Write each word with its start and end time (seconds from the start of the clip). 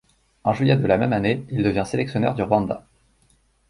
En 0.43 0.53
juillet 0.55 0.77
de 0.77 0.87
la 0.87 0.97
même 0.97 1.13
année, 1.13 1.45
il 1.51 1.61
devient 1.61 1.83
sélectionneur 1.85 2.33
du 2.33 2.41
Rwanda. 2.41 2.87